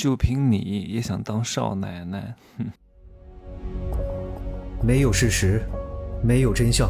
[0.00, 2.34] 就凭你也想当少奶奶？
[2.56, 2.64] 哼！
[4.82, 5.60] 没有事实，
[6.24, 6.88] 没有真相，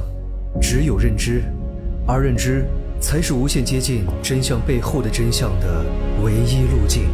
[0.62, 1.42] 只有认知，
[2.06, 2.64] 而认知
[3.00, 5.84] 才是无限接近真相背后的真相的
[6.22, 7.08] 唯一路径。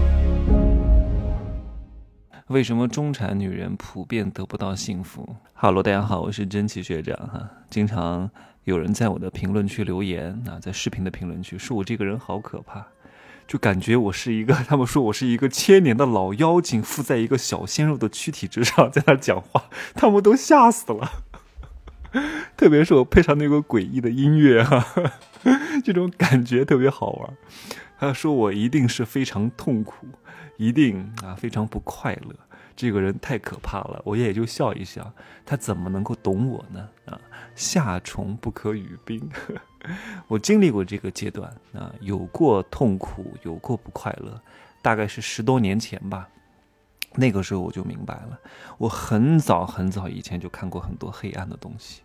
[2.48, 7.50] 为什么中产女人普遍得不到幸福哈喽，大家好，我是真奇学长哈。
[7.70, 8.30] 经常
[8.64, 12.86] 有人在我的评论区留言啊，在视频的评论区说我这个人好可怕，
[13.46, 19.64] 就感觉我是一个， 他们说我是一个千年的老妖精附在一个小鲜肉的躯体之上在那讲话，
[19.94, 21.24] 他们都吓死了。
[22.56, 24.84] 特别是我配上那个诡异的音乐哈，
[25.84, 27.36] 这种感觉特别好玩。
[27.98, 30.06] 他说我一定是非常痛苦。
[30.58, 32.34] 一定啊，非常不快乐。
[32.74, 35.12] 这个人太可怕了，我也就笑一笑。
[35.44, 36.88] 他怎么能够懂我呢？
[37.04, 37.20] 啊，
[37.54, 39.28] 夏虫不可语冰。
[40.28, 44.40] 我经历过这个阶段啊，有过痛苦，有过不快乐，
[44.82, 46.28] 大概是十多年前吧。
[47.14, 48.38] 那个时候我就明白了。
[48.78, 52.02] 我很早很早以前就看过很多黑暗的东西。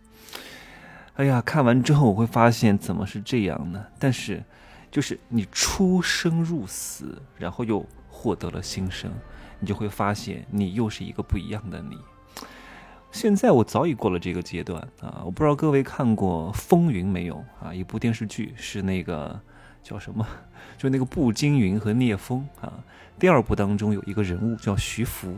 [1.14, 3.84] 哎呀，看完之后我会发现怎么是这样呢？
[3.98, 4.42] 但是，
[4.90, 7.86] 就是你出生入死，然后又。
[8.14, 9.10] 获得了新生，
[9.58, 11.98] 你就会发现你又是一个不一样的你。
[13.12, 15.22] 现在我早已过了这个阶段啊！
[15.24, 17.72] 我不知道各位看过《风云》没有啊？
[17.72, 19.38] 一部电视剧是那个
[19.82, 20.26] 叫什么？
[20.78, 22.72] 就那个步惊云和聂风啊。
[23.18, 25.36] 第二部当中有一个人物叫徐福，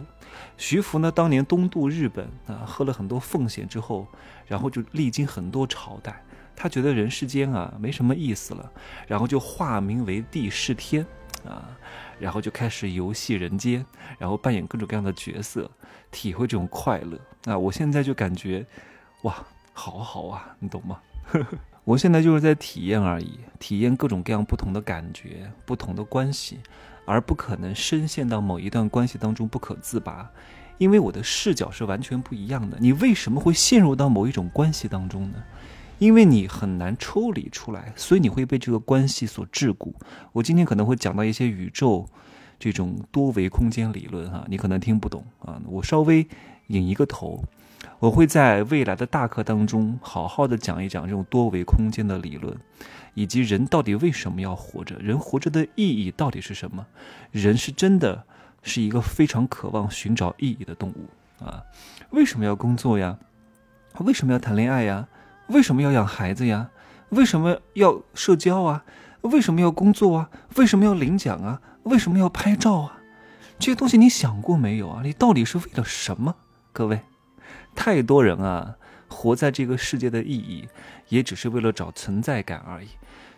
[0.56, 4.06] 徐福呢当年东渡日本啊，喝了很多奉献之后，
[4.47, 6.22] 然后就历经很多朝代，
[6.55, 8.72] 他觉得人世间啊没什么意思了，
[9.09, 11.05] 然后就化名为帝释天
[11.44, 11.77] 啊。
[12.19, 13.84] 然后就开始游戏人间，
[14.19, 15.70] 然后扮演各种各样的角色，
[16.11, 17.59] 体会这种快乐啊！
[17.59, 18.67] 我现在就感觉，
[19.23, 21.01] 哇，好好啊，你懂吗？
[21.84, 26.61] 我现在就是在体验而已，体验各种各样不同的感觉、不同的关系，
[27.05, 30.31] 而不可能深陷到某一段关系当中不可自拔，
[30.78, 32.78] 因为我的视角是完全不一样的。
[32.81, 35.45] 你为什么会陷入到某一种关系当中呢？
[36.05, 39.91] 因为你很难抽离出来，所以你会被这个关系所桎梏。
[40.32, 42.06] 我今天可能会讲到一些宇宙
[42.59, 45.59] 这种多维空间理论，哈，你可能听不懂啊。
[45.66, 46.28] 我稍微
[46.66, 47.43] 引一个头，
[48.00, 52.54] 我会在未来的大课当中好好的讲一讲这种多维空间的理论，
[53.14, 56.87] 以及人到底为什么要活着，人活着的意义到底是什么？
[57.31, 58.22] 人是真的
[58.62, 61.62] 是一个非常渴望寻找意义的动物啊！
[62.10, 63.19] 为什么要工作呀？
[64.00, 65.09] 为什么要谈恋爱呀？
[65.49, 66.71] 为什么要养孩子呀？
[67.10, 68.84] 为什么要社交啊？
[69.21, 70.31] 为什么要工作啊？
[70.56, 71.60] 为什么要领奖啊？
[71.84, 73.00] 为什么要拍照啊？
[73.59, 75.03] 这些东西你想过没有啊？
[75.05, 76.34] 你到底是为了什么？
[76.72, 77.00] 各位，
[77.75, 78.77] 太多人啊，
[79.09, 80.69] 活在这个世界的意义，
[81.09, 82.88] 也只是为了找存在感而已。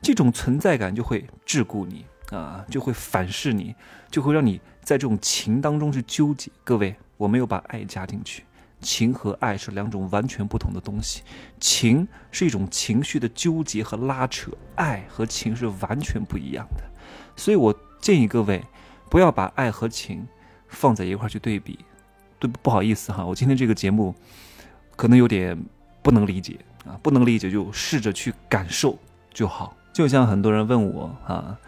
[0.00, 3.74] 这种存在感就会桎梏你啊，就会反噬你，
[4.10, 6.50] 就会让你在这种情当中去纠结。
[6.64, 8.44] 各位，我没有把爱加进去。
[8.80, 11.22] 情和爱是两种完全不同的东西，
[11.58, 16.84] 情是一种情绪的纠结和拉扯，爱和情是完全不一样的。
[17.34, 18.62] 所以我建议各位
[19.10, 20.26] 不要把爱和情
[20.68, 21.78] 放在一块去对比。
[22.38, 24.14] 对，不好意思哈，我今天这个节目
[24.94, 25.58] 可能有点
[26.02, 28.98] 不能理解啊，不能理解就试着去感受
[29.32, 29.74] 就好。
[29.92, 31.58] 就像很多人问我啊。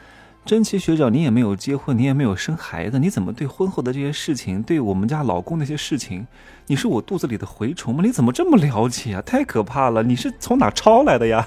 [0.49, 6.27] 真奇学长，你也没有结婚，你也没有生孩子，你怎么对婚后的这些事情，对我们家老公那些事情，
[6.69, 8.03] 你是我肚子里的蛔虫吗？
[8.03, 9.21] 你怎么这么了解啊？
[9.21, 10.03] 太可怕了！
[10.03, 11.47] 你是从哪抄来的呀？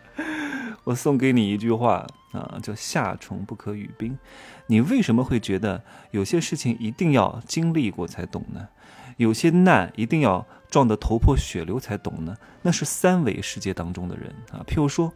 [0.84, 4.18] 我送给你一句话啊，叫“夏虫不可语冰”。
[4.68, 5.82] 你为什么会觉得
[6.12, 8.66] 有些事情一定要经历过才懂呢？
[9.18, 12.34] 有些难一定要撞得头破血流才懂呢？
[12.62, 14.64] 那是三维世界当中的人啊。
[14.66, 15.12] 譬如说，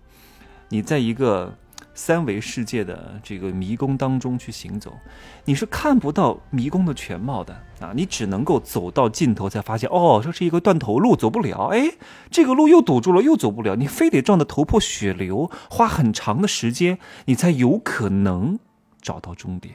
[0.68, 1.56] 你在一个。
[2.00, 4.98] 三维世界的这个迷宫当中去行走，
[5.44, 7.92] 你是看不到迷宫的全貌的啊！
[7.94, 11.66] 你只能够走到尽头才发现，哦，这是一个断头路，走不了。
[11.66, 11.92] 哎，
[12.30, 13.76] 这个路又堵住了，又走不了。
[13.76, 18.58] 你非得撞得头破血流，花很长的时间，你才有可能
[19.02, 19.74] 找到终点。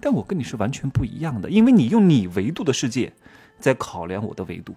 [0.00, 3.12] 但我跟你是完全不一样的，因为你用你维度的世界
[3.60, 4.74] 在考量我的维度。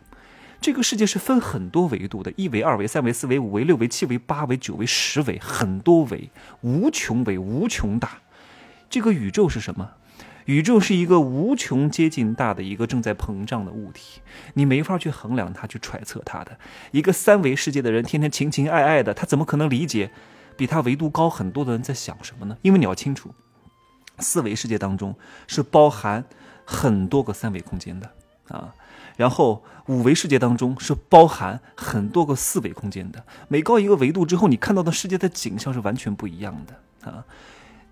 [0.62, 6.30] 这个世界是分很多维度的，一维、二维、三维、四维、五维、六维、七维、八维、九维、十维，很多维，
[6.62, 8.20] 无穷维，无穷大。
[8.90, 9.92] 这个宇宙是什么？
[10.46, 14.20] 宇宙是一个无穷接近大的一个正在膨胀的物体，
[14.56, 16.58] 你没法去衡量它，去揣测它的。
[16.92, 20.12] 一个三维世界的人，天天情情爱爱的，他怎么可能理解
[20.58, 22.58] 比他维度高很多的人在想什么呢？
[22.64, 23.34] 因为你要清楚，
[24.18, 25.16] 四维世界当中
[25.46, 26.26] 是包含
[26.66, 28.12] 很多个三维空间的
[28.50, 28.74] 啊。
[29.20, 37.26] 然后五维世界当中是包含很多个四维空间的，每高一个维度之后，你看到的世界的景象是完全不一样的啊！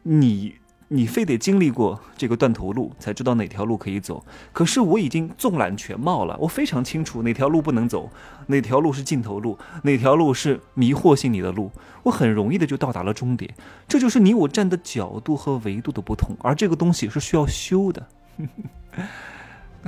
[0.04, 0.56] 你
[0.88, 4.26] 你非得经历过这个断头路，才知道哪条路可以走。
[4.54, 8.10] 可是我已经纵览全貌了，我非常清楚哪条路不能走，
[8.46, 11.70] 哪条路是尽头路，哪条路是迷惑性你的路。
[12.04, 13.54] 我很容易的就到达了终点。
[13.86, 18.08] 这就是你我站的角度和维度的不同，而这个东西是需要修的。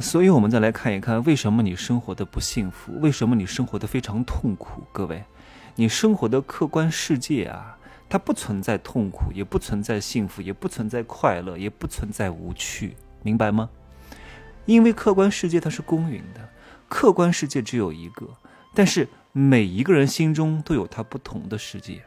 [0.01, 3.00] 所以，我们再来看一看，为什么你生活的不幸福？
[3.00, 4.84] 为什么你生活的非常痛苦？
[4.92, 5.24] 各位，
[5.75, 7.75] 你生活的客观世界啊。
[8.12, 13.69] 它不存在痛苦，也不存在幸福，也不存在快乐，也不存在无趣，明白吗？
[14.66, 16.50] 因为客观世界它是公允的，
[16.88, 18.25] 客观世界只有一个，
[18.74, 22.02] 但是每一个人心中都有他不同的世界。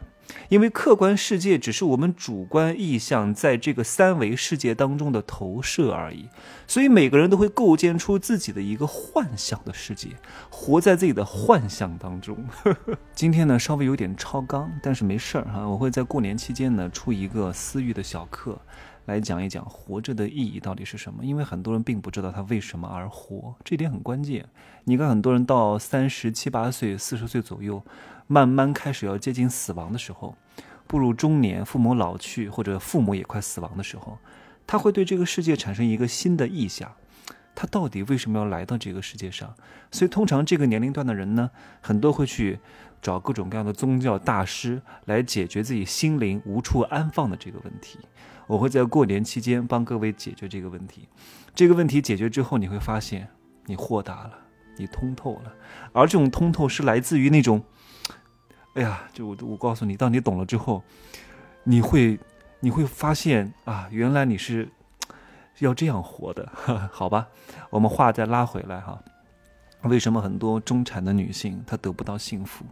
[0.48, 6.28] 因为客观世界只是我们主观意象在这个三维世界当中的投射而已，
[6.66, 10.10] 所以每个人都会构建出自己的一个幻想的世界，
[10.50, 12.36] 活在自己的幻想当中。
[13.14, 18.60] 今天呢稍微有点超纲，但是没事儿哈，我会在过年期间呢出一个私域的小课，
[19.06, 21.24] 来讲一讲活着的意义到底是什么。
[21.24, 24.46] 因为很多人并不知道他为什么而活，这点很关键。
[24.84, 27.82] 你看很多人到三十七八岁、四十岁左右。
[28.28, 30.34] 慢慢开始要接近死亡的时候，
[30.86, 34.16] 步入中年，父母老去，或者父母也快死亡的时候，
[34.66, 36.90] 他会对这个世界产生一个新的意象。
[37.54, 39.54] 他到底为什么要来到这个世界上？
[39.90, 41.50] 所以，通常这个年龄段的人呢，
[41.82, 42.58] 很多会去
[43.02, 47.98] 找各种各样的宗教大师来解决自己心灵无处安放的这个问题。
[48.46, 51.08] 我会在过年期间帮各位解决这个问题。
[51.54, 53.28] 这个问题解决之后，你会发现
[53.66, 54.32] 你豁达了，
[54.76, 55.52] 你通透了，
[55.92, 57.62] 而这种通透是来自于那种。
[58.74, 60.82] 哎呀，就我我告诉你，当你懂了之后，
[61.64, 62.18] 你会
[62.60, 64.68] 你会发现啊，原来你是
[65.58, 66.50] 要这样活的，
[66.90, 67.28] 好吧？
[67.68, 68.98] 我们话再拉回来哈，
[69.84, 72.64] 为什么很多中产的女性她得不到幸福，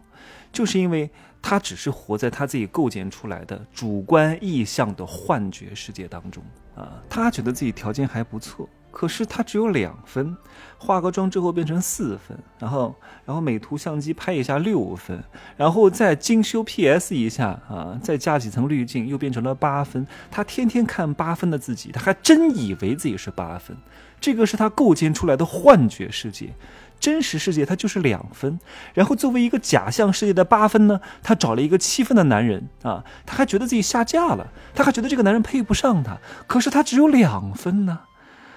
[0.51, 1.09] 就是因为
[1.41, 6.43] 她只是活在她自己构建出来的主观意象的幻觉世界当中
[6.75, 8.67] 啊，她觉得自己条件还不错。
[8.91, 10.35] 可是她只有两分，
[10.77, 12.93] 化个妆之后变成四分，然后
[13.23, 15.23] 然后美图相机拍一下六分，
[15.55, 20.05] 然后再精修 PS 一下啊，再加几层滤镜又变成了八分。
[20.29, 23.77] 她天天看八分的自己，她还真以为自己是八分。
[24.21, 26.53] 这个是他构建出来的幻觉世界，
[26.99, 28.59] 真实世界它就是两分。
[28.93, 36.19] 然后作为一个假象世界的八分呢，他找了一个七分的男人啊，他还觉得自己下嫁了，他还觉得这个男人配不上他。
[36.45, 38.01] 可是他只有两分呢。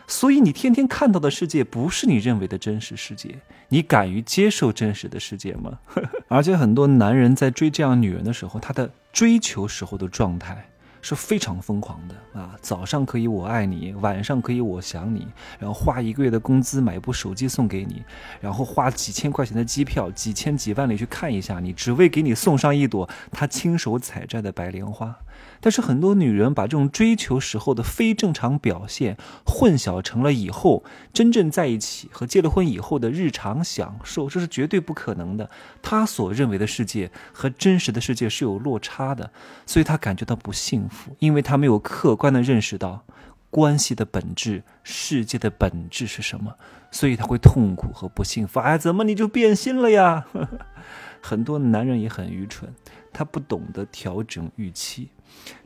[0.07, 3.39] 所以你天天看到的世界不是你认为的真实世界，
[3.71, 5.79] 你敢于接受真实的世界吗？
[6.29, 10.69] 而且很多男人在追这样女人的时候，他的追求时候的状态。
[11.05, 12.57] 是非常疯狂的啊！
[12.63, 15.29] 早上可以我爱你，晚上可以我想你，
[15.59, 18.03] 然后花一个月的工资买一部手机送给你，
[18.41, 25.15] 然后花几千块钱的机票，几千几万里去看一下你，只为给你送上一朵他亲手采摘的白莲花。
[25.65, 29.17] 但是很多女人把这种追求时候的非正常表现
[29.47, 35.49] 混淆成了以后真正在一起和结了婚以后的日常享受，这是绝对不可能的。
[35.81, 39.31] 她所认为的世界和真实的世界是有落差的，
[39.65, 41.17] 所以她感觉到不幸福。
[41.19, 43.03] 因为她没有客观的认识到
[43.49, 46.57] 关系的本质、世界的本质是什么，
[46.91, 48.61] 所以她会痛苦和不幸福。
[48.61, 50.27] 哎，怎么你就变心了呀？
[51.23, 52.75] 很多男人也很愚蠢，
[53.15, 55.09] 他不懂得调整预期。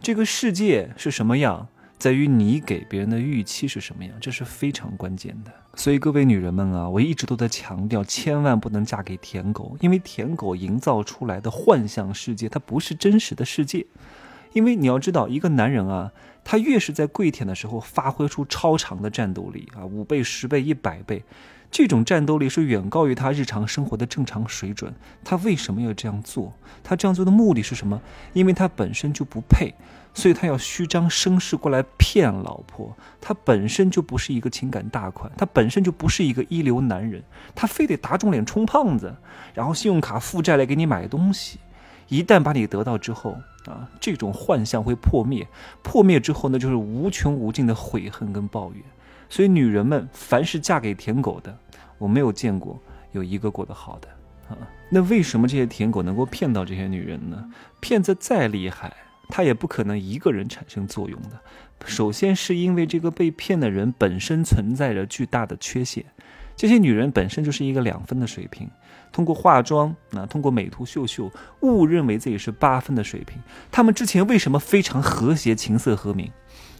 [0.00, 1.66] 这个世界是什么样，
[1.98, 5.52] 在于你给别人的预期是什么样，这是非常关键的。
[5.74, 13.87] 所以各位女人们啊，我一直都在强调，千万不能嫁给舔狗，因为舔狗营造出来的幻象世界，它不是真实的世界。
[14.54, 16.11] 因为你要知道，一个男人啊，
[16.42, 21.23] 他越是在跪舔的时候发挥出超长的战斗力啊，五倍、十倍、一百倍，
[21.70, 24.92] 这种战斗力是远高于他日常生活的正常水准。
[25.22, 26.52] 他为什么要这样做？
[26.82, 28.00] 他这样做的目的是什么？
[28.32, 29.75] 因为他本身就不配，
[30.14, 32.96] 所以他要虚张声势过来骗老婆。
[33.20, 37.22] 他本身就不是一个情感大款，他本身就不是一个一流男人，
[37.54, 39.14] 他非得打肿脸充胖子，
[39.52, 41.58] 然后信用卡负债来给你买东西。
[42.08, 45.46] 一旦把你得到之后啊，这种幻象会破灭，
[45.82, 48.82] 破灭之后呢，就是无穷无尽的悔恨跟抱怨。
[49.28, 51.56] 所以女人们，凡是嫁给舔狗的，
[51.99, 52.80] 我没有见过
[53.12, 54.08] 有一个过得好的
[54.49, 54.56] 啊。
[54.90, 57.50] 那为什么这些舔狗能够骗到这些女人呢？
[57.80, 58.92] 骗子再厉害，
[59.28, 61.38] 他也不可能一个人产生作用的。
[61.85, 66.04] 首先是因为这个被骗的人本身存在着巨大的缺陷。
[66.56, 68.68] 这些女人本身就是一个两分的水平，
[69.12, 71.30] 通过化妆啊，通过美图秀秀，
[71.61, 73.38] 误认为自己是八分的水平。
[73.70, 76.28] 她们之前为什么非常和谐、琴瑟和鸣？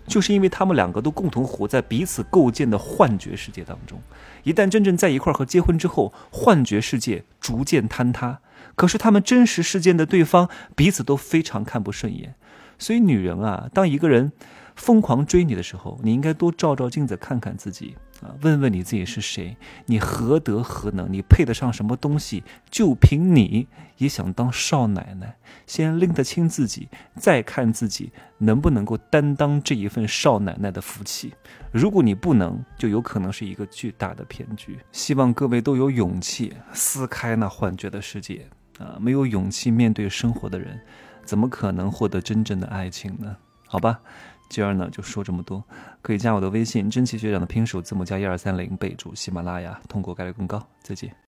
[0.09, 4.01] 就是因为他们两个都共同活在彼此构建的幻觉世界当中。
[4.43, 8.41] 一旦真正在一块儿和结婚之后，幻觉世界逐渐坍塌。
[8.75, 12.35] 可是他们真实世界的对方彼此都非常看不顺眼。
[12.79, 14.33] 所以，女人啊，当一个人
[14.77, 19.57] 疯狂追你的时候，你应该多照照镜子，看看自己啊，问问你自己是谁，
[19.87, 22.43] 你何德何能，你配得上什么东西？
[22.69, 25.37] 就凭你也想当少奶奶？
[25.67, 31.33] 先拎得清自己，再看自己能不能够担当这一份少奶奶的福气。
[31.71, 34.79] 如果你不能，就有可能是一个巨大的骗局。
[34.91, 38.49] 希望各位都有勇气撕开那幻觉的世界
[38.79, 38.99] 啊！
[39.01, 40.81] 没有勇气面对生活的人，
[41.25, 43.37] 怎么可能获得真正的爱情呢？
[43.67, 44.01] 好吧。
[44.49, 45.63] 今儿呢就说这么多，
[46.01, 50.65] 可以加我的微信“真奇学长”的拼手字母加一二三零，备注喜马拉雅，通过概率更高。
[50.83, 51.15] 再见。